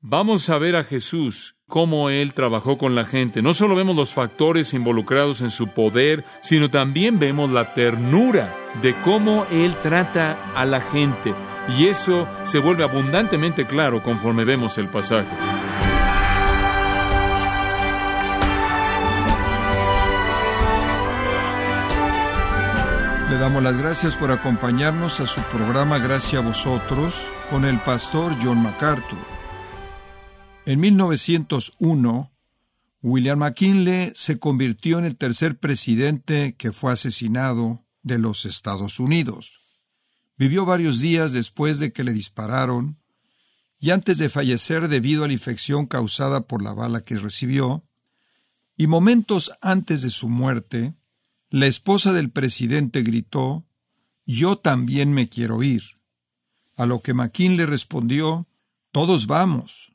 [0.00, 3.42] vamos a ver a Jesús, cómo Él trabajó con la gente.
[3.42, 8.98] No solo vemos los factores involucrados en su poder, sino también vemos la ternura de
[9.00, 11.34] cómo Él trata a la gente.
[11.78, 15.28] Y eso se vuelve abundantemente claro conforme vemos el pasaje.
[23.30, 27.14] Le damos las gracias por acompañarnos a su programa Gracias a vosotros
[27.48, 29.39] con el pastor John MacArthur.
[30.66, 32.32] En 1901,
[33.02, 39.62] William McKinley se convirtió en el tercer presidente que fue asesinado de los Estados Unidos.
[40.36, 42.98] Vivió varios días después de que le dispararon
[43.78, 47.82] y antes de fallecer debido a la infección causada por la bala que recibió,
[48.76, 50.94] y momentos antes de su muerte,
[51.48, 53.66] la esposa del presidente gritó
[54.26, 55.82] Yo también me quiero ir.
[56.76, 58.46] A lo que McKinley respondió
[58.92, 59.92] Todos vamos.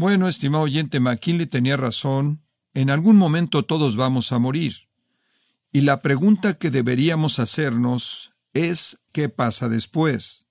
[0.00, 2.40] Bueno, estimado oyente, McKinley tenía razón.
[2.72, 4.88] En algún momento todos vamos a morir.
[5.72, 10.46] Y la pregunta que deberíamos hacernos es ¿qué pasa después?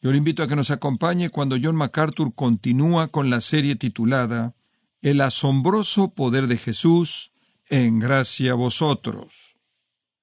[0.00, 4.54] Yo le invito a que nos acompañe cuando John MacArthur continúa con la serie titulada
[5.02, 7.32] El asombroso poder de Jesús
[7.68, 9.56] en gracia a vosotros.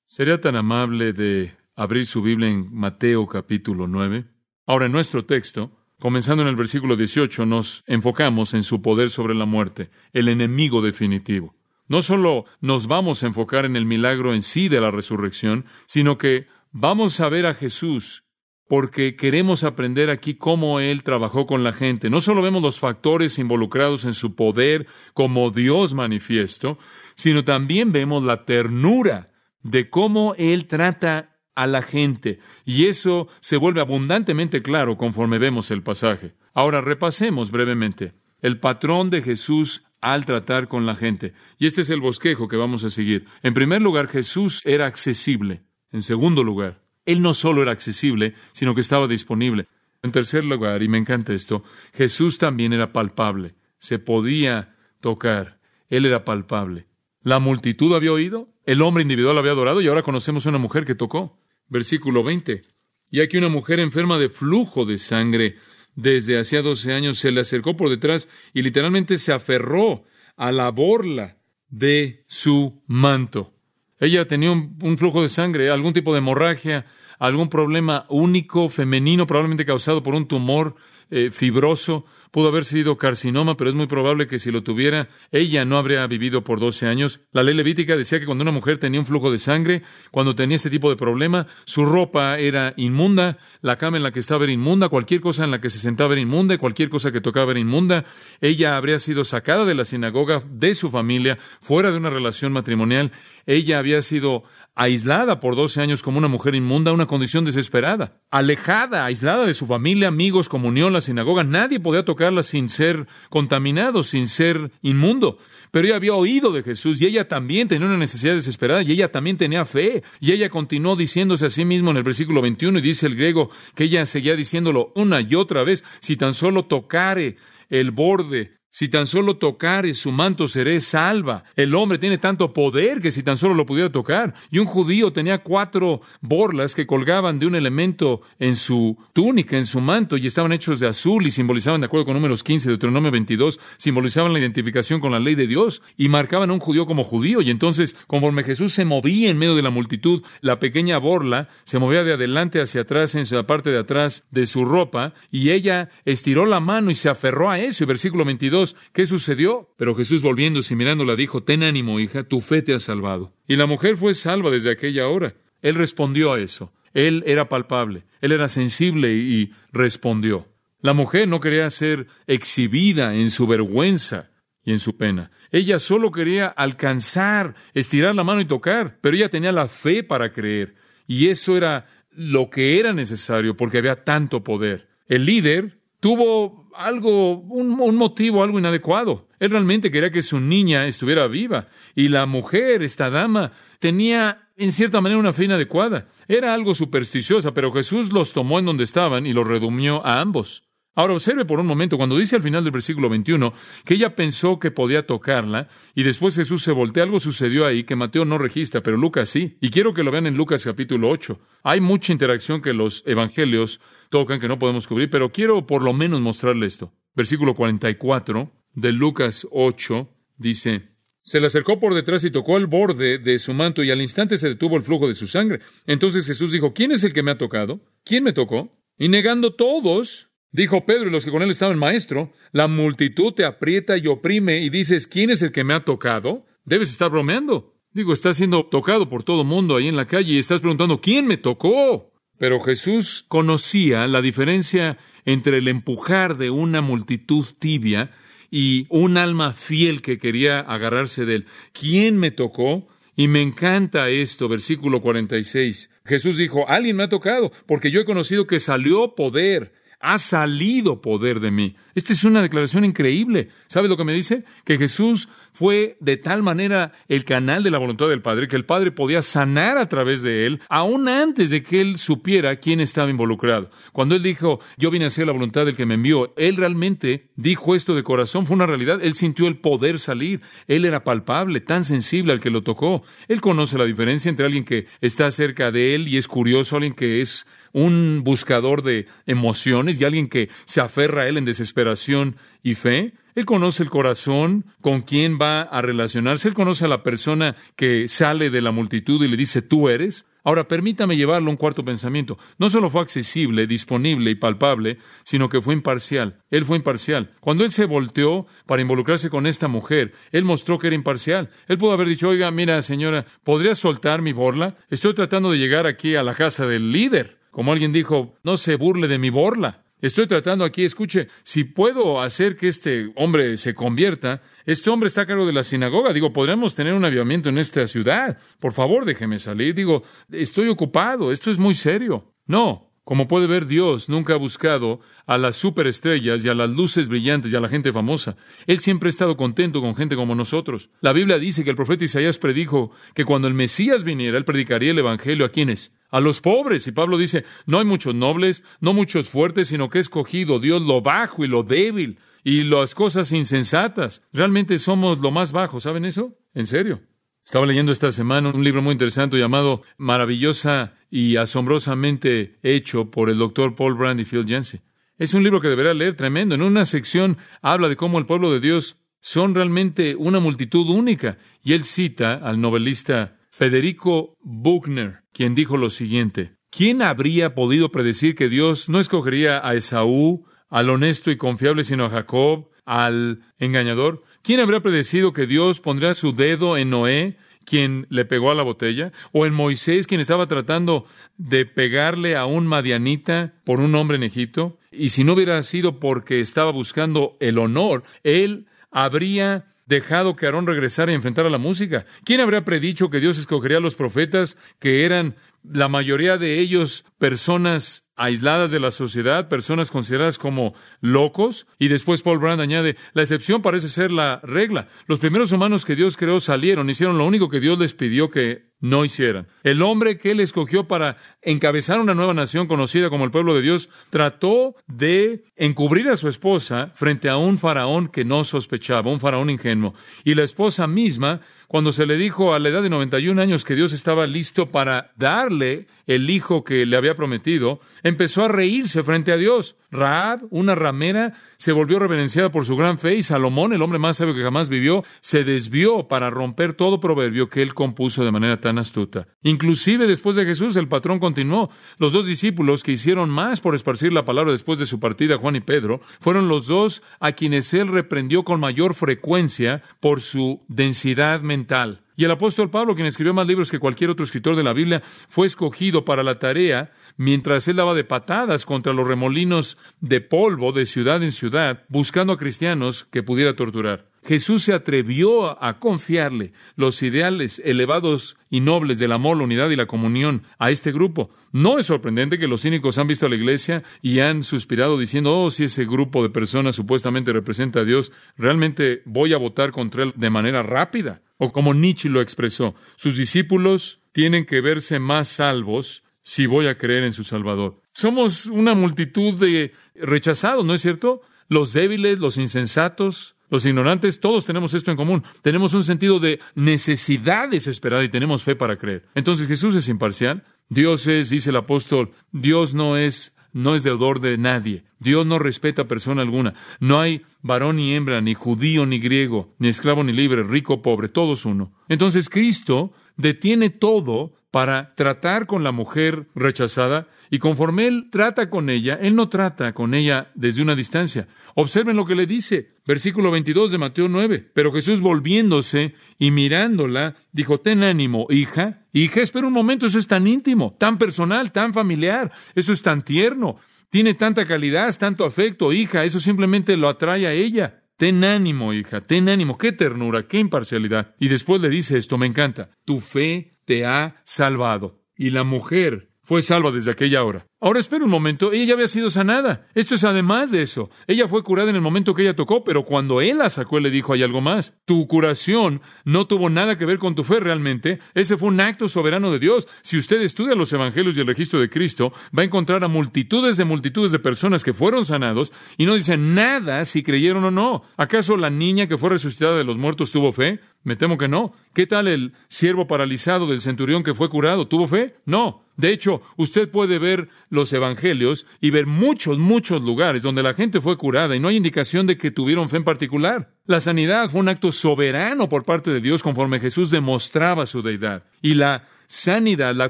[0.06, 4.26] ¿Sería tan amable de abrir su Biblia en Mateo capítulo 9?
[4.66, 9.36] Ahora, en nuestro texto, comenzando en el versículo 18, nos enfocamos en su poder sobre
[9.36, 11.56] la muerte, el enemigo definitivo.
[11.88, 16.18] No solo nos vamos a enfocar en el milagro en sí de la resurrección, sino
[16.18, 18.26] que vamos a ver a Jesús
[18.68, 22.10] porque queremos aprender aquí cómo Él trabajó con la gente.
[22.10, 26.78] No solo vemos los factores involucrados en su poder como Dios manifiesto,
[27.16, 32.40] sino también vemos la ternura de cómo Él trata a la gente.
[32.66, 36.34] Y eso se vuelve abundantemente claro conforme vemos el pasaje.
[36.54, 41.34] Ahora repasemos brevemente el patrón de Jesús al tratar con la gente.
[41.58, 43.26] Y este es el bosquejo que vamos a seguir.
[43.42, 45.64] En primer lugar, Jesús era accesible.
[45.92, 49.68] En segundo lugar, él no solo era accesible, sino que estaba disponible.
[50.04, 51.64] En tercer lugar, y me encanta esto,
[51.94, 53.56] Jesús también era palpable.
[53.78, 55.60] Se podía tocar.
[55.88, 56.88] Él era palpable.
[57.22, 60.84] La multitud había oído, el hombre individual había adorado y ahora conocemos a una mujer
[60.84, 61.40] que tocó.
[61.74, 62.62] Versículo 20.
[63.10, 65.56] Y aquí una mujer enferma de flujo de sangre
[65.96, 70.04] desde hacía doce años se le acercó por detrás y literalmente se aferró
[70.38, 71.40] a la borla
[71.70, 73.56] de su manto.
[74.00, 76.86] Ella tenía un, flujo de sangre, algún tipo de hemorragia,
[77.18, 80.76] algún problema único, femenino, probablemente causado por un tumor
[81.10, 85.66] eh, fibroso, Pudo haber sido carcinoma, pero es muy probable que si lo tuviera, ella
[85.66, 87.20] no habría vivido por 12 años.
[87.32, 90.56] La ley levítica decía que cuando una mujer tenía un flujo de sangre, cuando tenía
[90.56, 94.52] este tipo de problema, su ropa era inmunda, la cama en la que estaba era
[94.52, 97.60] inmunda, cualquier cosa en la que se sentaba era inmunda, cualquier cosa que tocaba era
[97.60, 98.04] inmunda.
[98.42, 103.12] Ella habría sido sacada de la sinagoga, de su familia, fuera de una relación matrimonial.
[103.46, 104.44] Ella había sido
[104.76, 109.66] aislada por 12 años como una mujer inmunda, una condición desesperada, alejada, aislada de su
[109.66, 111.44] familia, amigos, comunión, la sinagoga.
[111.44, 115.38] Nadie podía tocarla sin ser contaminado, sin ser inmundo.
[115.72, 119.12] Pero ella había oído de Jesús y ella también tenía una necesidad desesperada y ella
[119.12, 120.04] también tenía fe.
[120.20, 123.50] Y ella continuó diciéndose a sí misma en el versículo 21 y dice el griego
[123.76, 127.38] que ella seguía diciéndolo una y otra vez, si tan solo tocare
[127.70, 131.44] el borde si tan solo tocare su manto seré salva.
[131.56, 134.34] El hombre tiene tanto poder que si tan solo lo pudiera tocar.
[134.50, 139.68] Y un judío tenía cuatro borlas que colgaban de un elemento en su túnica, en
[139.68, 142.72] su manto, y estaban hechos de azul y simbolizaban, de acuerdo con números 15 de
[142.72, 146.88] Deuteronomio 22, simbolizaban la identificación con la ley de Dios y marcaban a un judío
[146.88, 147.44] como judío.
[147.44, 151.78] Y entonces, conforme Jesús se movía en medio de la multitud, la pequeña borla se
[151.78, 155.92] movía de adelante hacia atrás en la parte de atrás de su ropa, y ella
[156.06, 157.84] estiró la mano y se aferró a eso.
[157.84, 158.63] Y versículo 22
[158.94, 159.70] ¿qué sucedió?
[159.78, 163.34] Pero Jesús volviéndose y mirándola dijo, Ten ánimo, hija, tu fe te ha salvado.
[163.48, 165.36] Y la mujer fue salva desde aquella hora.
[165.62, 166.74] Él respondió a eso.
[166.94, 170.48] Él era palpable, él era sensible y respondió.
[170.82, 174.32] La mujer no quería ser exhibida en su vergüenza
[174.64, 175.32] y en su pena.
[175.52, 180.32] Ella solo quería alcanzar, estirar la mano y tocar, pero ella tenía la fe para
[180.32, 180.76] creer.
[181.08, 184.90] Y eso era lo que era necesario porque había tanto poder.
[185.08, 189.30] El líder tuvo algo, un, motivo, algo inadecuado.
[189.40, 191.70] Él realmente quería que su niña estuviera viva.
[191.96, 196.10] Y la mujer, esta dama, tenía en cierta manera una fe inadecuada.
[196.28, 200.73] Era algo supersticiosa, pero Jesús los tomó en donde estaban y los redumió a ambos.
[200.96, 203.54] Ahora observe por un momento, cuando dice al final del versículo 21
[203.84, 207.96] que ella pensó que podía tocarla y después Jesús se voltea, algo sucedió ahí que
[207.96, 209.58] Mateo no registra, pero Lucas sí.
[209.60, 211.40] Y quiero que lo vean en Lucas capítulo 8.
[211.64, 215.94] Hay mucha interacción que los evangelios tocan que no podemos cubrir, pero quiero por lo
[215.94, 216.94] menos mostrarle esto.
[217.16, 220.94] versículo 44 de Lucas 8, dice,
[221.24, 224.38] se le acercó por detrás y tocó el borde de su manto y al instante
[224.38, 225.62] se detuvo el flujo de su sangre.
[225.88, 227.80] Entonces Jesús dijo, ¿quién es el que me ha tocado?
[228.04, 228.78] ¿Quién me tocó?
[228.98, 233.44] Y negando todos, dijo Pedro y los que con él estaban, maestro, la multitud te
[233.44, 236.46] aprieta y oprime y dices, ¿quién es el que me ha tocado?
[236.64, 237.76] Debes estar bromeando.
[237.92, 241.28] Digo, estás siendo tocado por todo mundo ahí en la calle y estás preguntando, ¿quién
[241.28, 242.14] me tocó?
[242.38, 248.12] Pero Jesús conocía la diferencia entre el empujar de una multitud tibia
[248.50, 251.46] y un alma fiel que quería agarrarse de él.
[251.72, 252.88] ¿Quién me tocó?
[253.16, 255.92] Y me encanta esto, versículo 46.
[256.06, 259.74] Jesús dijo, alguien me ha tocado, porque yo he conocido que salió poder
[260.04, 261.78] ha salido poder de mí.
[261.96, 263.50] Esta es una declaración increíble.
[263.68, 264.44] ¿Sabes lo que me dice?
[264.66, 268.66] Que Jesús fue de tal manera el canal de la voluntad del Padre que el
[268.66, 273.10] Padre podía sanar a través de él, aún antes de que él supiera quién estaba
[273.10, 273.72] involucrado.
[273.94, 277.30] Cuando él dijo, yo vine a hacer la voluntad del que me envió, él realmente
[277.38, 279.00] dijo esto de corazón, fue una realidad.
[279.02, 280.42] Él sintió el poder salir.
[280.68, 283.04] Él era palpable, tan sensible al que lo tocó.
[283.30, 286.94] Él conoce la diferencia entre alguien que está cerca de él y es curioso, alguien
[286.94, 292.38] que es un buscador de emociones y alguien que se aferra a él en desesperación
[292.62, 293.14] y fe.
[293.36, 296.48] Él conoce el corazón, con quién va a relacionarse.
[296.48, 300.28] Él conoce a la persona que sale de la multitud y le dice, tú eres.
[300.46, 302.38] Ahora, permítame llevarlo a un cuarto pensamiento.
[302.60, 306.42] No solo fue accesible, disponible y palpable, sino que fue imparcial.
[306.52, 307.32] Él fue imparcial.
[307.40, 311.50] Cuando él se volteó para involucrarse con esta mujer, él mostró que era imparcial.
[311.68, 314.76] Él pudo haber dicho, oiga, mira, señora, ¿podría soltar mi borla?
[314.90, 317.43] Estoy tratando de llegar aquí a la casa del líder.
[317.54, 319.86] Como alguien dijo, no se burle de mi borla.
[320.02, 325.22] Estoy tratando aquí, escuche, si puedo hacer que este hombre se convierta, este hombre está
[325.22, 326.14] a cargo de la sinagoga.
[326.14, 328.40] Digo, podríamos tener un avivamiento en esta ciudad.
[328.60, 329.76] Por favor, déjeme salir.
[329.76, 330.02] Digo,
[330.32, 332.34] estoy ocupado, esto es muy serio.
[332.48, 337.10] No, como puede ver, Dios nunca ha buscado a las superestrellas y a las luces
[337.10, 338.38] brillantes y a la gente famosa.
[338.66, 340.90] Él siempre ha estado contento con gente como nosotros.
[341.02, 344.92] La Biblia dice que el profeta Isaías predijo que cuando el Mesías viniera, él predicaría
[344.92, 345.92] el Evangelio a quienes?
[346.12, 346.88] A los pobres.
[346.88, 350.82] Y Pablo dice, no hay muchos nobles, no muchos fuertes, sino que ha escogido Dios
[350.82, 354.22] lo bajo y lo débil y las cosas insensatas.
[354.32, 356.38] Realmente somos lo más bajo, ¿saben eso?
[356.54, 357.02] En serio.
[357.46, 363.38] Estaba leyendo esta semana un libro muy interesante llamado Maravillosa y asombrosamente hecho por el
[363.38, 364.80] doctor Paul Brand y Phil Yancey.
[365.18, 366.56] Es un libro que deberá leer tremendo.
[366.56, 371.38] En una sección habla de cómo el pueblo de Dios son realmente una multitud única.
[371.62, 376.56] Y él cita al novelista Federico Buchner, quien dijo lo siguiente.
[376.72, 382.06] ¿Quién habría podido predecir que Dios no escogería a Esaú, al honesto y confiable, sino
[382.06, 384.24] a Jacob, al engañador?
[384.44, 388.64] ¿Quién habría predecido que Dios pondría su dedo en Noé, quien le pegó a la
[388.64, 389.14] botella?
[389.32, 391.06] ¿O en Moisés, quien estaba tratando
[391.38, 394.78] de pegarle a un madianita por un hombre en Egipto?
[394.92, 400.68] Y si no hubiera sido porque estaba buscando el honor, él habría dejado que Aarón
[400.68, 402.06] regresara y enfrentara la música.
[402.26, 407.06] ¿Quién habría predicho que Dios escogería a los profetas que eran la mayoría de ellos
[407.18, 411.68] personas aisladas de la sociedad, personas consideradas como locos.
[411.80, 414.88] Y después Paul Brand añade, la excepción parece ser la regla.
[415.08, 418.74] Los primeros humanos que Dios creó salieron, hicieron lo único que Dios les pidió que
[418.80, 419.48] no hicieran.
[419.64, 423.62] El hombre que él escogió para encabezar una nueva nación conocida como el pueblo de
[423.62, 429.22] Dios trató de encubrir a su esposa frente a un faraón que no sospechaba, un
[429.22, 429.94] faraón ingenuo.
[430.26, 431.40] Y la esposa misma
[431.74, 435.12] cuando se le dijo a la edad de 91 años que Dios estaba listo para
[435.16, 439.76] darle el hijo que le había prometido, empezó a reírse frente a Dios.
[439.92, 444.18] Raab, una ramera, se volvió reverenciada por su gran fe y Salomón, el hombre más
[444.18, 448.58] sabio que jamás vivió, se desvió para romper todo proverbio que él compuso de manera
[448.58, 449.28] tan astuta.
[449.44, 451.70] Inclusive después de Jesús, el patrón continuó.
[451.98, 455.56] Los dos discípulos que hicieron más por esparcir la palabra después de su partida, Juan
[455.56, 461.42] y Pedro, fueron los dos a quienes él reprendió con mayor frecuencia por su densidad
[461.42, 464.74] mental y el apóstol Pablo, quien escribió más libros que cualquier otro escritor de la
[464.74, 470.22] Biblia, fue escogido para la tarea mientras él daba de patadas contra los remolinos de
[470.22, 474.14] polvo de ciudad en ciudad, buscando a cristianos que pudiera torturar.
[474.26, 479.76] Jesús se atrevió a confiarle los ideales elevados y nobles del amor, la unidad y
[479.76, 481.30] la comunión a este grupo.
[481.52, 485.38] No es sorprendente que los cínicos han visto a la iglesia y han suspirado diciendo,
[485.38, 490.04] oh, si ese grupo de personas supuestamente representa a Dios, realmente voy a votar contra
[490.04, 491.22] él de manera rápida.
[491.44, 496.78] O como Nietzsche lo expresó, sus discípulos tienen que verse más salvos si voy a
[496.78, 497.82] creer en su Salvador.
[497.92, 501.22] Somos una multitud de rechazados, ¿no es cierto?
[501.50, 505.26] Los débiles, los insensatos, los ignorantes, todos tenemos esto en común.
[505.42, 509.04] Tenemos un sentido de necesidad desesperada y tenemos fe para creer.
[509.14, 510.46] Entonces Jesús es imparcial.
[510.70, 514.84] Dios es, dice el apóstol, Dios no es no es deudor de nadie.
[515.00, 516.54] Dios no respeta a persona alguna.
[516.80, 521.10] No hay varón ni hembra, ni judío ni griego, ni esclavo ni libre, rico pobre,
[521.10, 521.72] todos uno.
[521.88, 528.70] Entonces Cristo detiene todo para tratar con la mujer rechazada y conforme Él trata con
[528.70, 531.28] ella, Él no trata con ella desde una distancia.
[531.56, 534.52] Observen lo que le dice, versículo 22 de Mateo 9.
[534.54, 538.86] Pero Jesús volviéndose y mirándola, dijo, ten ánimo, hija.
[538.94, 543.04] Hija, espera un momento, eso es tan íntimo, tan personal, tan familiar, eso es tan
[543.04, 543.58] tierno,
[543.90, 547.84] tiene tanta calidad, tanto afecto, hija, eso simplemente lo atrae a ella.
[547.98, 551.16] Ten ánimo, hija, ten ánimo, qué ternura, qué imparcialidad.
[551.20, 555.02] Y después le dice esto, me encanta, tu fe te ha salvado.
[555.18, 557.46] Y la mujer fue salva desde aquella hora.
[557.60, 559.68] Ahora espera un momento, ella ya había sido sanada.
[559.74, 560.90] Esto es además de eso.
[561.08, 563.90] Ella fue curada en el momento que ella tocó, pero cuando él la sacó, le
[563.90, 564.78] dijo, hay algo más.
[564.84, 568.00] Tu curación no tuvo nada que ver con tu fe realmente.
[568.16, 569.70] Ese fue un acto soberano de Dios.
[569.82, 573.56] Si usted estudia los evangelios y el registro de Cristo, va a encontrar a multitudes
[573.56, 577.84] de multitudes de personas que fueron sanados y no dicen nada si creyeron o no.
[577.96, 580.60] ¿Acaso la niña que fue resucitada de los muertos tuvo fe?
[580.84, 581.54] Me temo que no.
[581.74, 584.68] ¿Qué tal el siervo paralizado del centurión que fue curado?
[584.68, 585.16] ¿Tuvo fe?
[585.26, 585.63] No.
[585.76, 590.82] De hecho, usted puede ver los evangelios y ver muchos, muchos lugares donde la gente
[590.82, 593.52] fue curada y no hay indicación de que tuvieron fe en particular.
[593.66, 598.24] La sanidad fue un acto soberano por parte de Dios conforme Jesús demostraba su deidad.
[598.42, 599.90] Y la sanidad, la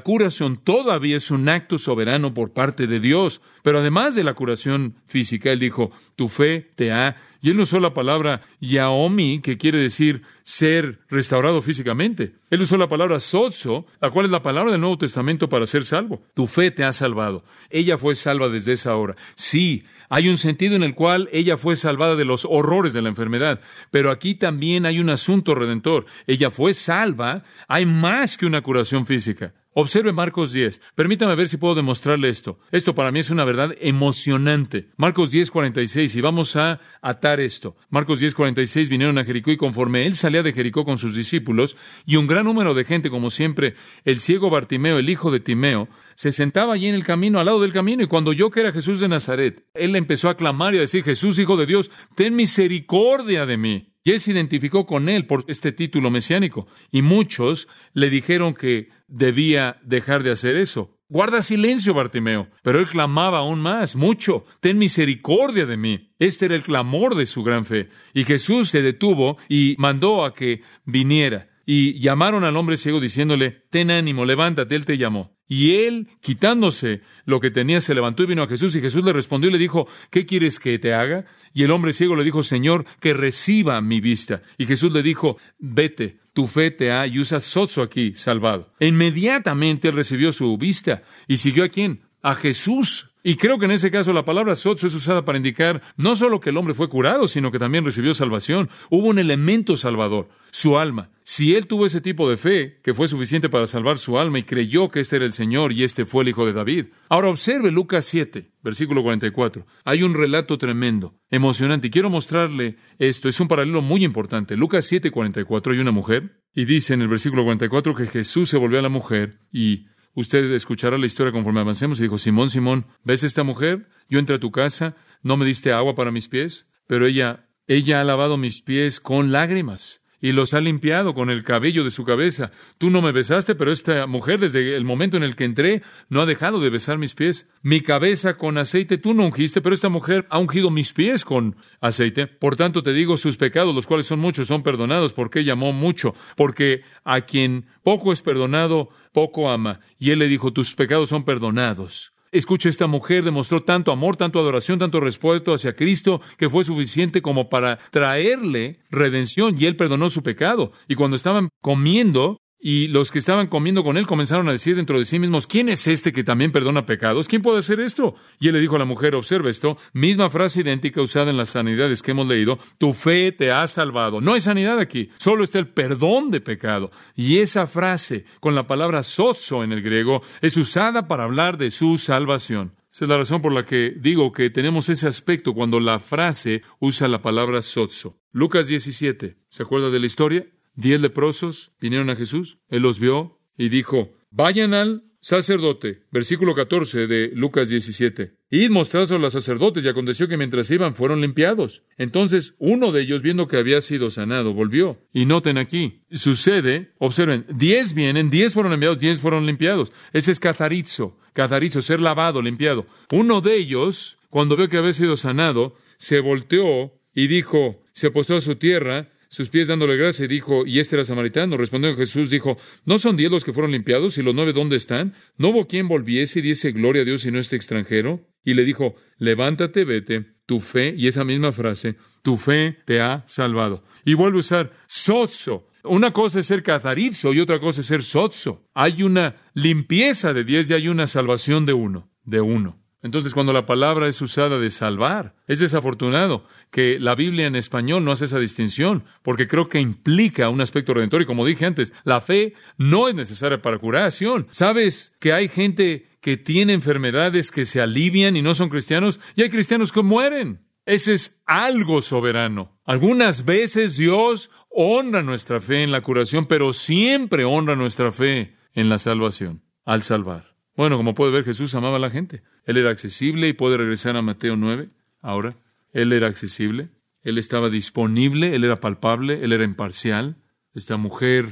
[0.00, 3.40] curación todavía es un acto soberano por parte de Dios.
[3.62, 7.78] Pero además de la curación física, Él dijo, tu fe te ha y él usó
[7.78, 12.36] la palabra yaomi, que quiere decir ser restaurado físicamente.
[12.48, 15.84] Él usó la palabra sozo, la cual es la palabra del Nuevo Testamento para ser
[15.84, 16.22] salvo.
[16.32, 17.44] Tu fe te ha salvado.
[17.68, 19.14] Ella fue salva desde esa hora.
[19.34, 23.10] Sí, hay un sentido en el cual ella fue salvada de los horrores de la
[23.10, 23.60] enfermedad,
[23.90, 26.06] pero aquí también hay un asunto redentor.
[26.26, 29.52] Ella fue salva, hay más que una curación física.
[29.76, 30.80] Observe Marcos 10.
[30.94, 32.60] Permítame ver si puedo demostrarle esto.
[32.70, 34.90] Esto para mí es una verdad emocionante.
[34.96, 36.14] Marcos 10, 46.
[36.14, 37.74] Y vamos a atar esto.
[37.90, 38.88] Marcos 10, 46.
[38.88, 41.76] Vinieron a Jericó y conforme él salía de Jericó con sus discípulos
[42.06, 45.88] y un gran número de gente, como siempre, el ciego Bartimeo, el hijo de Timeo,
[46.14, 48.70] se sentaba allí en el camino, al lado del camino, y cuando oyó que era
[48.70, 52.36] Jesús de Nazaret, él empezó a clamar y a decir, Jesús, hijo de Dios, ten
[52.36, 53.94] misericordia de mí.
[54.06, 56.66] Y él se identificó con él por este título mesiánico.
[56.92, 60.98] Y muchos le dijeron que debía dejar de hacer eso.
[61.08, 62.48] Guarda silencio, Bartimeo.
[62.62, 66.10] Pero él clamaba aún más, mucho, ten misericordia de mí.
[66.18, 67.88] Este era el clamor de su gran fe.
[68.14, 71.50] Y Jesús se detuvo y mandó a que viniera.
[71.66, 75.34] Y llamaron al hombre ciego diciéndole, ten ánimo, levántate, él te llamó.
[75.46, 78.74] Y él, quitándose lo que tenía, se levantó y vino a Jesús.
[78.76, 81.26] Y Jesús le respondió y le dijo, ¿qué quieres que te haga?
[81.52, 84.42] Y el hombre ciego le dijo, Señor, que reciba mi vista.
[84.58, 88.74] Y Jesús le dijo, vete, tu fe te ha, y usa sozo aquí, salvado.
[88.80, 91.02] Inmediatamente él recibió su vista.
[91.28, 92.02] ¿Y siguió a quién?
[92.22, 93.13] A Jesús.
[93.26, 96.40] Y creo que en ese caso la palabra sozo es usada para indicar no solo
[96.40, 98.68] que el hombre fue curado, sino que también recibió salvación.
[98.90, 101.10] Hubo un elemento salvador, su alma.
[101.22, 104.42] Si él tuvo ese tipo de fe, que fue suficiente para salvar su alma y
[104.42, 106.88] creyó que este era el Señor y este fue el Hijo de David.
[107.08, 109.66] Ahora observe Lucas 7, versículo 44.
[109.84, 113.30] Hay un relato tremendo, emocionante, y quiero mostrarle esto.
[113.30, 114.54] Es un paralelo muy importante.
[114.54, 118.58] Lucas 7, 44, hay una mujer, y dice en el versículo 44 que Jesús se
[118.58, 121.98] volvió a la mujer y Usted escuchará la historia conforme avancemos.
[121.98, 123.88] Y dijo, Simón, Simón, ¿ves esta mujer?
[124.08, 128.00] Yo entré a tu casa, no me diste agua para mis pies, pero ella, ella
[128.00, 132.04] ha lavado mis pies con lágrimas y los ha limpiado con el cabello de su
[132.04, 132.50] cabeza.
[132.78, 136.22] Tú no me besaste, pero esta mujer desde el momento en el que entré no
[136.22, 137.46] ha dejado de besar mis pies.
[137.62, 141.56] Mi cabeza con aceite tú no ungiste, pero esta mujer ha ungido mis pies con
[141.80, 142.26] aceite.
[142.26, 146.14] Por tanto te digo, sus pecados, los cuales son muchos, son perdonados, porque llamó mucho,
[146.36, 149.80] porque a quien poco es perdonado, poco ama.
[149.98, 152.13] Y él le dijo, tus pecados son perdonados.
[152.34, 157.22] Escucha, esta mujer demostró tanto amor, tanto adoración, tanto respeto hacia Cristo, que fue suficiente
[157.22, 160.72] como para traerle redención y él perdonó su pecado.
[160.88, 164.98] Y cuando estaban comiendo, y los que estaban comiendo con él comenzaron a decir dentro
[164.98, 167.28] de sí mismos, ¿quién es este que también perdona pecados?
[167.28, 168.14] ¿Quién puede hacer esto?
[168.40, 171.50] Y él le dijo a la mujer, observa esto, misma frase idéntica usada en las
[171.50, 174.22] sanidades que hemos leído, tu fe te ha salvado.
[174.22, 176.90] No hay sanidad aquí, solo está el perdón de pecado.
[177.14, 181.70] Y esa frase, con la palabra sozo en el griego, es usada para hablar de
[181.70, 182.76] su salvación.
[182.90, 186.62] Esa es la razón por la que digo que tenemos ese aspecto cuando la frase
[186.80, 188.16] usa la palabra sozo.
[188.32, 190.46] Lucas 17, ¿se acuerda de la historia?
[190.74, 196.02] Diez leprosos vinieron a Jesús, él los vio y dijo, vayan al sacerdote.
[196.12, 198.34] Versículo 14 de Lucas 17.
[198.50, 201.82] Id mostrados a los sacerdotes y aconteció que mientras iban fueron limpiados.
[201.96, 204.98] Entonces uno de ellos, viendo que había sido sanado, volvió.
[205.14, 209.94] Y noten aquí, sucede, observen, diez vienen, diez fueron enviados, diez fueron limpiados.
[210.12, 212.86] Ese es cazarizo, cazarizo, ser lavado, limpiado.
[213.10, 218.36] Uno de ellos, cuando vio que había sido sanado, se volteó y dijo, se apostó
[218.36, 221.56] a su tierra, sus pies dándole gracia, y dijo, y este era samaritano.
[221.56, 225.14] Respondiendo Jesús, dijo, ¿no son diez los que fueron limpiados, y los nueve dónde están?
[225.36, 228.28] ¿No hubo quien volviese y diese gloria a Dios y no este extranjero?
[228.44, 233.24] Y le dijo, levántate, vete, tu fe, y esa misma frase, tu fe te ha
[233.26, 233.82] salvado.
[234.04, 235.66] Y vuelve a usar sozo.
[235.82, 238.68] Una cosa es ser cazarizo y otra cosa es ser sozo.
[238.72, 242.83] Hay una limpieza de diez y hay una salvación de uno, de uno.
[243.04, 248.02] Entonces, cuando la palabra es usada de salvar, es desafortunado que la Biblia en español
[248.02, 251.20] no hace esa distinción, porque creo que implica un aspecto redentor.
[251.20, 254.46] Y como dije antes, la fe no es necesaria para curación.
[254.50, 259.20] ¿Sabes que hay gente que tiene enfermedades que se alivian y no son cristianos?
[259.36, 260.66] Y hay cristianos que mueren.
[260.86, 262.80] Ese es algo soberano.
[262.86, 268.88] Algunas veces Dios honra nuestra fe en la curación, pero siempre honra nuestra fe en
[268.88, 270.53] la salvación, al salvar.
[270.76, 272.42] Bueno, como puede ver, Jesús amaba a la gente.
[272.64, 274.88] Él era accesible y puede regresar a Mateo 9
[275.20, 275.56] ahora.
[275.92, 276.90] Él era accesible,
[277.22, 280.36] él estaba disponible, él era palpable, él era imparcial.
[280.74, 281.48] Esta mujer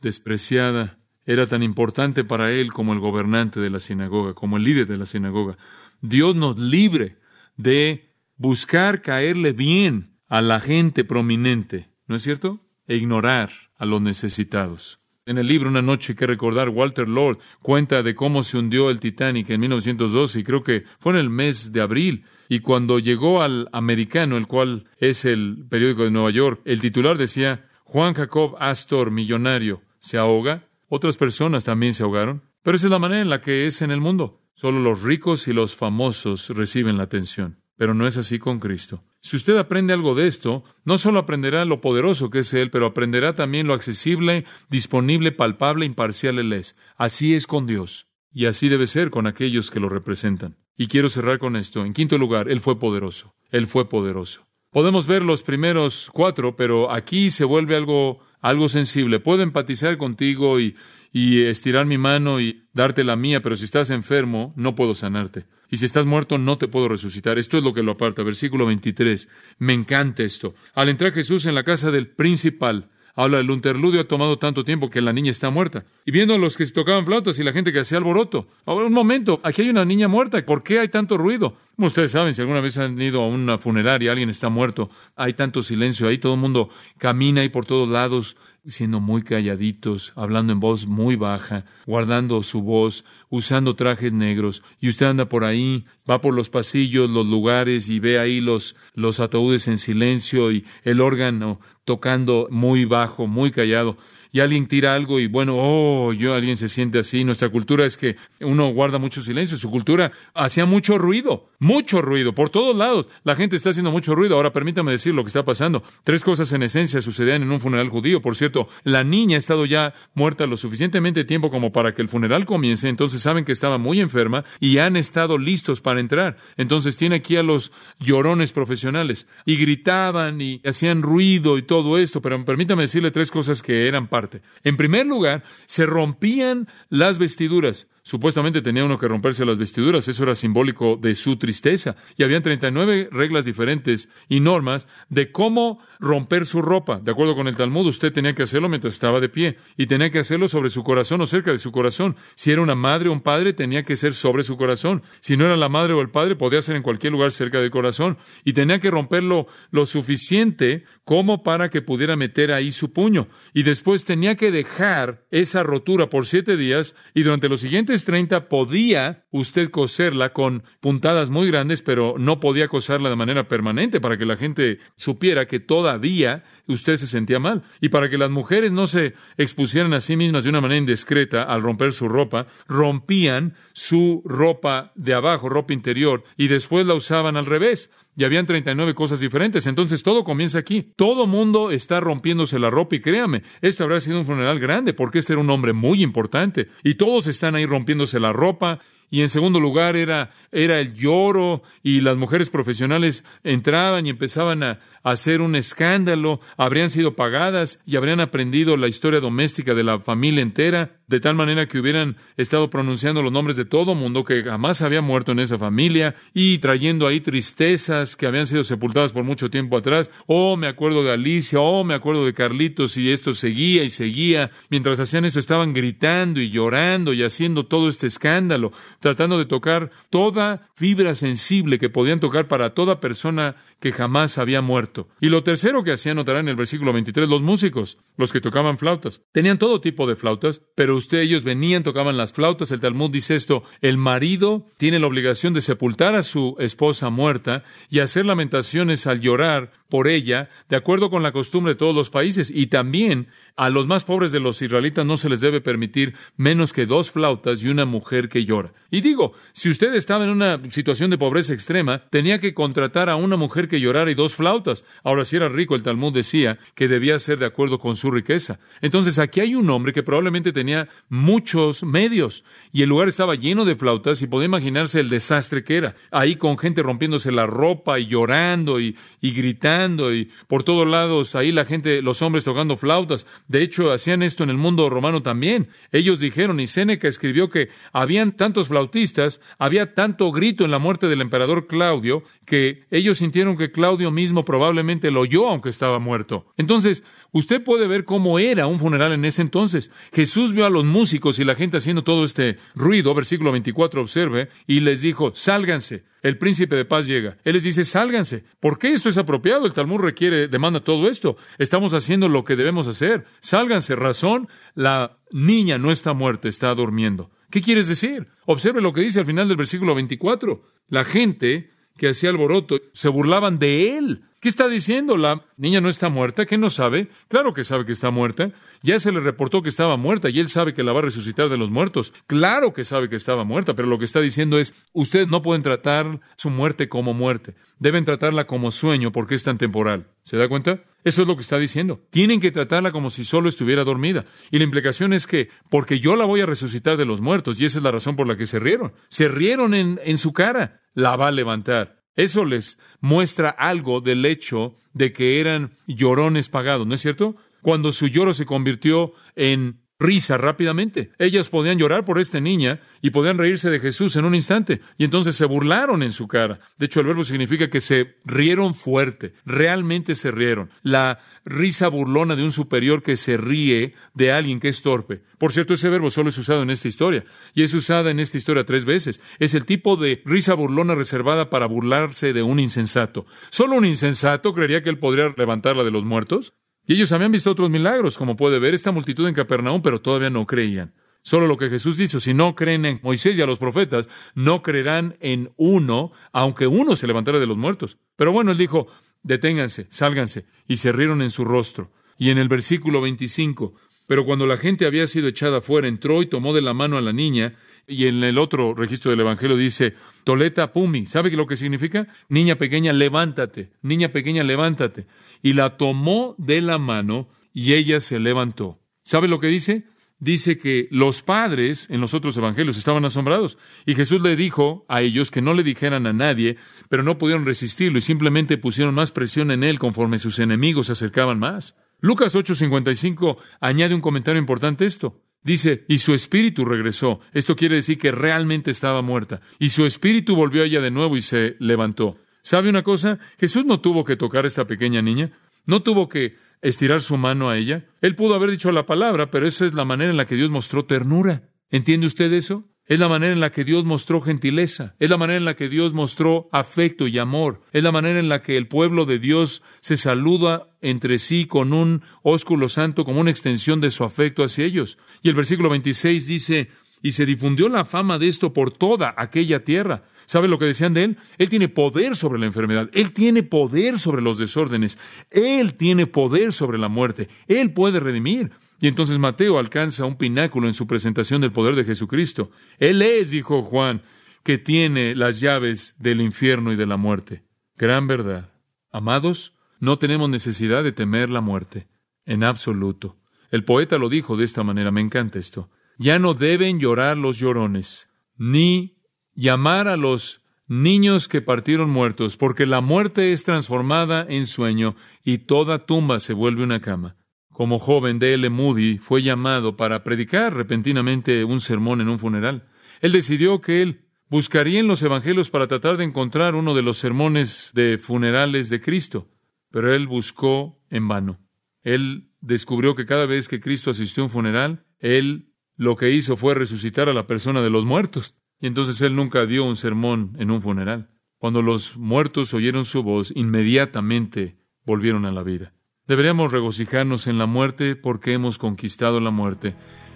[0.00, 4.86] despreciada era tan importante para él como el gobernante de la sinagoga, como el líder
[4.86, 5.56] de la sinagoga.
[6.00, 7.16] Dios nos libre
[7.56, 12.60] de buscar caerle bien a la gente prominente, ¿no es cierto?
[12.86, 15.00] E ignorar a los necesitados.
[15.28, 18.98] En el libro Una noche que recordar, Walter Lord cuenta de cómo se hundió el
[18.98, 22.24] Titanic en 1912 y creo que fue en el mes de abril.
[22.48, 27.18] Y cuando llegó al americano, el cual es el periódico de Nueva York, el titular
[27.18, 30.66] decía, Juan Jacob Astor, millonario, se ahoga.
[30.88, 32.44] Otras personas también se ahogaron.
[32.62, 34.40] Pero esa es la manera en la que es en el mundo.
[34.54, 37.58] Solo los ricos y los famosos reciben la atención.
[37.78, 39.04] Pero no es así con Cristo.
[39.20, 42.86] Si usted aprende algo de esto, no solo aprenderá lo poderoso que es Él, pero
[42.86, 46.76] aprenderá también lo accesible, disponible, palpable, imparcial Él es.
[46.96, 48.08] Así es con Dios.
[48.32, 50.56] Y así debe ser con aquellos que lo representan.
[50.76, 51.84] Y quiero cerrar con esto.
[51.84, 53.34] En quinto lugar, Él fue poderoso.
[53.50, 54.48] Él fue poderoso.
[54.70, 59.20] Podemos ver los primeros cuatro, pero aquí se vuelve algo, algo sensible.
[59.20, 60.76] Puedo empatizar contigo y,
[61.12, 65.46] y estirar mi mano y darte la mía, pero si estás enfermo, no puedo sanarte.
[65.70, 67.38] Y si estás muerto, no te puedo resucitar.
[67.38, 68.22] Esto es lo que lo aparta.
[68.22, 69.28] Versículo 23.
[69.58, 70.54] Me encanta esto.
[70.74, 74.90] Al entrar Jesús en la casa del principal, habla del interludio ha tomado tanto tiempo
[74.90, 75.84] que la niña está muerta.
[76.06, 78.46] Y viendo a los que se tocaban flautas y la gente que hacía alboroto.
[78.64, 80.40] Un momento, aquí hay una niña muerta.
[80.46, 81.56] ¿Por qué hay tanto ruido?
[81.74, 85.32] Como ustedes saben, si alguna vez han ido a una funeraria, alguien está muerto, hay
[85.34, 90.52] tanto silencio ahí, todo el mundo camina ahí por todos lados, siendo muy calladitos, hablando
[90.52, 95.86] en voz muy baja, guardando su voz, usando trajes negros, y usted anda por ahí,
[96.08, 100.64] va por los pasillos, los lugares, y ve ahí los, los ataúdes en silencio y
[100.82, 103.96] el órgano tocando muy bajo, muy callado
[104.32, 107.24] y alguien tira algo y bueno, oh, yo alguien se siente así.
[107.24, 109.56] Nuestra cultura es que uno guarda mucho silencio.
[109.56, 113.08] Su cultura hacía mucho ruido, mucho ruido, por todos lados.
[113.24, 114.36] La gente está haciendo mucho ruido.
[114.36, 115.82] Ahora permítame decir lo que está pasando.
[116.04, 118.20] Tres cosas en esencia sucedían en un funeral judío.
[118.20, 122.08] Por cierto, la niña ha estado ya muerta lo suficientemente tiempo como para que el
[122.08, 122.88] funeral comience.
[122.88, 126.36] Entonces saben que estaba muy enferma y han estado listos para entrar.
[126.56, 132.20] Entonces tiene aquí a los llorones profesionales y gritaban y hacían ruido y todo esto.
[132.20, 134.17] Pero permítame decirle tres cosas que eran para
[134.64, 137.86] en primer lugar, se rompían las vestiduras.
[138.08, 141.94] Supuestamente tenía uno que romperse las vestiduras, eso era simbólico de su tristeza.
[142.16, 147.00] Y habían 39 reglas diferentes y normas de cómo romper su ropa.
[147.00, 150.08] De acuerdo con el Talmud, usted tenía que hacerlo mientras estaba de pie y tenía
[150.08, 152.16] que hacerlo sobre su corazón o cerca de su corazón.
[152.34, 155.02] Si era una madre o un padre, tenía que ser sobre su corazón.
[155.20, 157.70] Si no era la madre o el padre, podía ser en cualquier lugar cerca del
[157.70, 158.16] corazón.
[158.42, 163.28] Y tenía que romperlo lo suficiente como para que pudiera meter ahí su puño.
[163.52, 168.48] Y después tenía que dejar esa rotura por siete días y durante los siguientes 30
[168.48, 174.16] podía usted coserla con puntadas muy grandes, pero no podía coserla de manera permanente para
[174.16, 177.62] que la gente supiera que todavía usted se sentía mal.
[177.80, 181.42] Y para que las mujeres no se expusieran a sí mismas de una manera indiscreta
[181.42, 187.36] al romper su ropa, rompían su ropa de abajo, ropa interior, y después la usaban
[187.36, 189.68] al revés y habían 39 cosas diferentes.
[189.68, 190.92] Entonces todo comienza aquí.
[190.96, 195.20] Todo mundo está rompiéndose la ropa y créame, esto habrá sido un funeral grande porque
[195.20, 198.80] este era un hombre muy importante y todos están ahí rompiéndose la ropa.
[199.10, 204.62] Y en segundo lugar era, era el lloro y las mujeres profesionales entraban y empezaban
[204.62, 209.84] a, a hacer un escándalo, habrían sido pagadas y habrían aprendido la historia doméstica de
[209.84, 210.94] la familia entera.
[211.08, 215.00] de tal manera que hubieran estado pronunciando los nombres de todo mundo que jamás había
[215.00, 219.78] muerto en esa familia y trayendo ahí tristezas que habían sido sepultadas por mucho tiempo
[219.78, 220.10] atrás.
[220.26, 224.50] Oh, me acuerdo de Alicia, oh, me acuerdo de Carlitos y esto seguía y seguía.
[224.68, 229.90] Mientras hacían esto estaban gritando y llorando y haciendo todo este escándalo, tratando de tocar
[230.10, 235.08] toda fibra sensible que podían tocar para toda persona que jamás había muerto.
[235.20, 238.78] Y lo tercero que hacían, notará en el versículo 23, los músicos, los que tocaban
[238.78, 239.22] flautas.
[239.32, 242.70] Tenían todo tipo de flautas, pero usted, ellos venían, tocaban las flautas.
[242.70, 247.64] El Talmud dice esto, el marido tiene la obligación de sepultar a su esposa muerta
[247.88, 252.10] y hacer lamentaciones al llorar por ella, de acuerdo con la costumbre de todos los
[252.10, 252.50] países.
[252.54, 256.72] Y también a los más pobres de los israelitas no se les debe permitir menos
[256.72, 258.72] que dos flautas y una mujer que llora.
[258.88, 263.16] Y digo, si usted estaba en una situación de pobreza extrema, tenía que contratar a
[263.16, 264.84] una mujer que llorara y dos flautas.
[265.02, 268.60] Ahora, si era rico, el Talmud decía que debía ser de acuerdo con su riqueza.
[268.80, 273.64] Entonces, aquí hay un hombre que probablemente tenía muchos medios y el lugar estaba lleno
[273.64, 275.96] de flautas y podía imaginarse el desastre que era.
[276.12, 281.34] Ahí con gente rompiéndose la ropa y llorando y, y gritando y por todos lados,
[281.34, 283.26] ahí la gente, los hombres tocando flautas.
[283.48, 285.68] De hecho, hacían esto en el mundo romano también.
[285.90, 291.08] Ellos dijeron, y Séneca escribió que habían tantos flautistas, había tanto grito en la muerte
[291.08, 296.46] del emperador Claudio, que ellos sintieron que Claudio mismo probablemente lo oyó aunque estaba muerto.
[296.58, 299.90] Entonces, usted puede ver cómo era un funeral en ese entonces.
[300.12, 304.48] Jesús vio a los músicos y la gente haciendo todo este ruido, versículo 24, observe,
[304.66, 306.04] y les dijo, sálganse.
[306.22, 307.38] El príncipe de paz llega.
[307.44, 308.44] Él les dice, sálganse.
[308.60, 309.66] ¿Por qué esto es apropiado?
[309.66, 311.36] El Talmud requiere, demanda todo esto.
[311.58, 313.24] Estamos haciendo lo que debemos hacer.
[313.40, 313.96] Sálganse.
[313.96, 317.30] Razón, la niña no está muerta, está durmiendo.
[317.50, 318.28] ¿Qué quieres decir?
[318.46, 320.62] Observe lo que dice al final del versículo 24.
[320.88, 324.24] La gente que hacía alboroto se burlaban de él.
[324.40, 325.16] ¿Qué está diciendo?
[325.16, 326.46] La niña no está muerta.
[326.46, 327.08] ¿Qué no sabe?
[327.26, 328.52] Claro que sabe que está muerta.
[328.82, 331.48] Ya se le reportó que estaba muerta y él sabe que la va a resucitar
[331.48, 332.12] de los muertos.
[332.28, 335.62] Claro que sabe que estaba muerta, pero lo que está diciendo es, ustedes no pueden
[335.62, 337.56] tratar su muerte como muerte.
[337.80, 340.06] Deben tratarla como sueño porque es tan temporal.
[340.22, 340.84] ¿Se da cuenta?
[341.02, 342.00] Eso es lo que está diciendo.
[342.10, 344.26] Tienen que tratarla como si solo estuviera dormida.
[344.52, 347.64] Y la implicación es que, porque yo la voy a resucitar de los muertos, y
[347.64, 348.92] esa es la razón por la que se rieron.
[349.08, 350.80] Se rieron en, en su cara.
[350.94, 351.97] La va a levantar.
[352.18, 357.36] Eso les muestra algo del hecho de que eran llorones pagados, ¿no es cierto?
[357.62, 361.10] Cuando su lloro se convirtió en risa rápidamente.
[361.18, 364.80] Ellas podían llorar por esta niña y podían reírse de Jesús en un instante.
[364.96, 366.60] Y entonces se burlaron en su cara.
[366.78, 369.34] De hecho, el verbo significa que se rieron fuerte.
[369.44, 370.70] Realmente se rieron.
[370.82, 375.22] La risa burlona de un superior que se ríe de alguien que es torpe.
[375.38, 378.36] Por cierto, ese verbo solo es usado en esta historia, y es usada en esta
[378.38, 379.20] historia tres veces.
[379.38, 383.26] Es el tipo de risa burlona reservada para burlarse de un insensato.
[383.50, 386.54] ¿Solo un insensato creería que él podría levantarla de los muertos?
[386.88, 390.30] Y ellos habían visto otros milagros, como puede ver esta multitud en Capernaum, pero todavía
[390.30, 390.94] no creían.
[391.20, 394.62] Solo lo que Jesús dice, si no creen en Moisés y a los profetas, no
[394.62, 397.98] creerán en uno, aunque uno se levantara de los muertos.
[398.16, 398.86] Pero bueno, él dijo,
[399.22, 401.92] deténganse, sálganse, y se rieron en su rostro.
[402.16, 403.74] Y en el versículo 25,
[404.06, 407.02] pero cuando la gente había sido echada fuera, entró y tomó de la mano a
[407.02, 409.92] la niña, y en el otro registro del Evangelio dice,
[410.28, 412.06] Toleta Pumi, ¿sabe lo que significa?
[412.28, 415.06] Niña pequeña, levántate, niña pequeña, levántate.
[415.40, 418.78] Y la tomó de la mano y ella se levantó.
[419.02, 419.86] ¿Sabe lo que dice?
[420.18, 425.00] dice que los padres en los otros evangelios estaban asombrados y Jesús le dijo a
[425.00, 426.58] ellos que no le dijeran a nadie,
[426.90, 430.92] pero no pudieron resistirlo y simplemente pusieron más presión en él conforme sus enemigos se
[430.92, 431.74] acercaban más.
[432.00, 435.22] Lucas 8:55 añade un comentario importante esto.
[435.42, 437.20] Dice, y su espíritu regresó.
[437.32, 439.40] Esto quiere decir que realmente estaba muerta.
[439.58, 442.18] Y su espíritu volvió a ella de nuevo y se levantó.
[442.42, 443.18] ¿Sabe una cosa?
[443.38, 445.32] Jesús no tuvo que tocar a esta pequeña niña.
[445.66, 447.86] No tuvo que estirar su mano a ella.
[448.00, 450.50] Él pudo haber dicho la palabra, pero esa es la manera en la que Dios
[450.50, 451.50] mostró ternura.
[451.70, 452.64] ¿Entiende usted eso?
[452.88, 455.68] Es la manera en la que Dios mostró gentileza, es la manera en la que
[455.68, 459.62] Dios mostró afecto y amor, es la manera en la que el pueblo de Dios
[459.80, 464.64] se saluda entre sí con un ósculo santo como una extensión de su afecto hacia
[464.64, 464.96] ellos.
[465.22, 466.70] Y el versículo 26 dice,
[467.02, 470.04] y se difundió la fama de esto por toda aquella tierra.
[470.24, 471.18] ¿Sabe lo que decían de él?
[471.36, 474.96] Él tiene poder sobre la enfermedad, él tiene poder sobre los desórdenes,
[475.30, 478.50] él tiene poder sobre la muerte, él puede redimir.
[478.80, 482.50] Y entonces Mateo alcanza un pináculo en su presentación del poder de Jesucristo.
[482.78, 484.02] Él es, dijo Juan,
[484.44, 487.42] que tiene las llaves del infierno y de la muerte.
[487.76, 488.52] Gran verdad.
[488.90, 491.88] Amados, no tenemos necesidad de temer la muerte,
[492.24, 493.16] en absoluto.
[493.50, 495.70] El poeta lo dijo de esta manera, me encanta esto.
[495.98, 499.02] Ya no deben llorar los llorones, ni
[499.34, 505.38] llamar a los niños que partieron muertos, porque la muerte es transformada en sueño y
[505.38, 507.17] toda tumba se vuelve una cama.
[507.58, 508.50] Como joven de L.
[508.50, 512.68] Moody, fue llamado para predicar repentinamente un sermón en un funeral.
[513.00, 516.98] Él decidió que él buscaría en los evangelios para tratar de encontrar uno de los
[516.98, 519.28] sermones de funerales de Cristo,
[519.72, 521.40] pero él buscó en vano.
[521.82, 526.36] Él descubrió que cada vez que Cristo asistió a un funeral, él lo que hizo
[526.36, 528.36] fue resucitar a la persona de los muertos.
[528.60, 531.10] Y entonces él nunca dio un sermón en un funeral.
[531.38, 535.74] Cuando los muertos oyeron su voz, inmediatamente volvieron a la vida.
[536.08, 539.74] Deberíamos regocijarnos en la muerte porque hemos conquistado la muerte.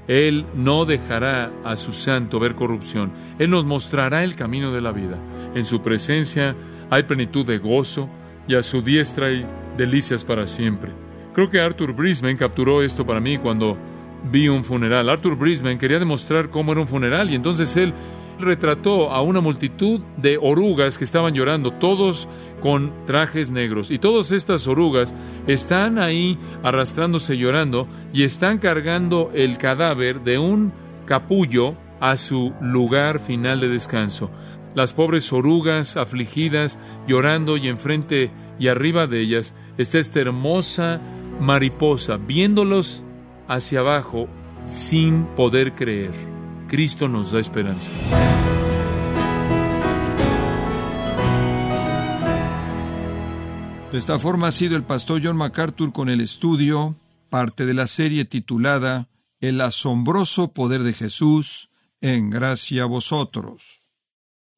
[0.08, 3.12] Él no dejará a su santo ver corrupción.
[3.38, 5.18] Él nos mostrará el camino de la vida.
[5.54, 6.56] En su presencia
[6.88, 8.08] hay plenitud de gozo
[8.48, 10.92] y a su diestra hay delicias para siempre.
[11.34, 13.76] Creo que Arthur Brisbane capturó esto para mí cuando
[14.30, 15.10] vi un funeral.
[15.10, 17.92] Arthur Brisbane quería demostrar cómo era un funeral y entonces él
[18.42, 22.28] retrató a una multitud de orugas que estaban llorando, todos
[22.60, 23.90] con trajes negros.
[23.90, 25.14] Y todas estas orugas
[25.46, 30.72] están ahí arrastrándose llorando y están cargando el cadáver de un
[31.06, 34.30] capullo a su lugar final de descanso.
[34.74, 41.00] Las pobres orugas afligidas, llorando y enfrente y arriba de ellas está esta hermosa
[41.40, 43.04] mariposa, viéndolos
[43.48, 44.28] hacia abajo
[44.66, 46.31] sin poder creer.
[46.72, 47.90] Cristo nos da esperanza.
[53.92, 56.96] De esta forma ha sido el pastor John MacArthur con el estudio,
[57.28, 61.68] parte de la serie titulada El asombroso poder de Jesús,
[62.00, 63.82] en gracia a vosotros.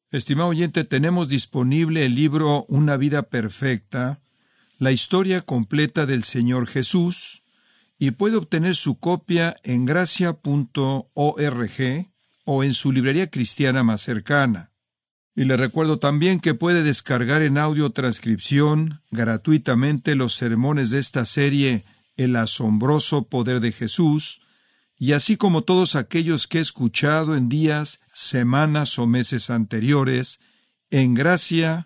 [0.09, 4.21] Estimado oyente, tenemos disponible el libro Una vida perfecta,
[4.77, 7.43] la historia completa del Señor Jesús,
[7.97, 10.41] y puede obtener su copia en gracia.org
[12.45, 14.71] o en su librería cristiana más cercana.
[15.35, 21.25] Y le recuerdo también que puede descargar en audio transcripción gratuitamente los sermones de esta
[21.25, 21.83] serie
[22.15, 24.41] El asombroso poder de Jesús,
[24.97, 30.39] y así como todos aquellos que he escuchado en días, semanas o meses anteriores
[30.89, 31.85] en gracia.org.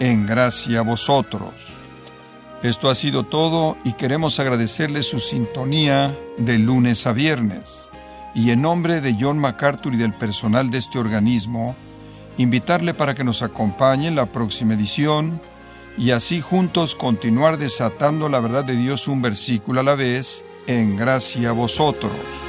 [0.00, 1.52] en gracia a vosotros.
[2.62, 7.88] Esto ha sido todo y queremos agradecerle su sintonía de lunes a viernes.
[8.34, 11.76] Y en nombre de John MacArthur y del personal de este organismo,
[12.36, 15.40] invitarle para que nos acompañe en la próxima edición
[15.96, 20.96] y así juntos continuar desatando la verdad de Dios un versículo a la vez en
[20.96, 22.47] gracia a vosotros.